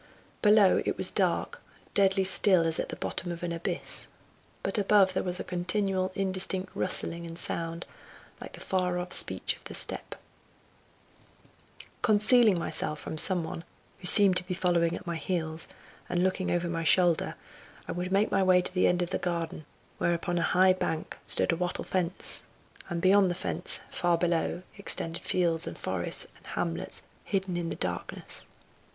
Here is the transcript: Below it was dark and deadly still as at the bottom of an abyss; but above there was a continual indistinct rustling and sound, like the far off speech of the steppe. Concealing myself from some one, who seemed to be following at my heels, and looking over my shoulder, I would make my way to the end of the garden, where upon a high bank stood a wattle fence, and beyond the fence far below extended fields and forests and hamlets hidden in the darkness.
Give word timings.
Below 0.41 0.81
it 0.83 0.97
was 0.97 1.11
dark 1.11 1.61
and 1.83 1.93
deadly 1.93 2.23
still 2.23 2.65
as 2.65 2.79
at 2.79 2.89
the 2.89 2.95
bottom 2.95 3.31
of 3.31 3.43
an 3.43 3.51
abyss; 3.51 4.07
but 4.63 4.79
above 4.79 5.13
there 5.13 5.21
was 5.21 5.39
a 5.39 5.43
continual 5.43 6.11
indistinct 6.15 6.71
rustling 6.73 7.23
and 7.27 7.37
sound, 7.37 7.85
like 8.41 8.53
the 8.53 8.61
far 8.61 8.97
off 8.97 9.13
speech 9.13 9.55
of 9.55 9.63
the 9.65 9.75
steppe. 9.75 10.15
Concealing 12.01 12.57
myself 12.57 12.99
from 12.99 13.15
some 13.19 13.43
one, 13.43 13.63
who 13.99 14.07
seemed 14.07 14.35
to 14.37 14.43
be 14.47 14.55
following 14.55 14.95
at 14.95 15.05
my 15.05 15.17
heels, 15.17 15.67
and 16.09 16.23
looking 16.23 16.49
over 16.49 16.67
my 16.67 16.83
shoulder, 16.83 17.35
I 17.87 17.91
would 17.91 18.11
make 18.11 18.31
my 18.31 18.41
way 18.41 18.63
to 18.63 18.73
the 18.73 18.87
end 18.87 19.03
of 19.03 19.11
the 19.11 19.19
garden, 19.19 19.67
where 19.99 20.15
upon 20.15 20.39
a 20.39 20.53
high 20.57 20.73
bank 20.73 21.15
stood 21.27 21.51
a 21.51 21.55
wattle 21.55 21.83
fence, 21.83 22.41
and 22.89 23.03
beyond 23.03 23.29
the 23.29 23.35
fence 23.35 23.81
far 23.91 24.17
below 24.17 24.63
extended 24.79 25.21
fields 25.21 25.67
and 25.67 25.77
forests 25.77 26.25
and 26.35 26.47
hamlets 26.47 27.03
hidden 27.23 27.55
in 27.55 27.69
the 27.69 27.75
darkness. 27.75 28.47